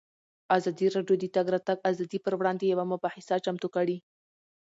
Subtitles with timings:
[0.57, 3.97] ازادي راډیو د د تګ راتګ ازادي پر وړاندې یوه مباحثه چمتو کړې.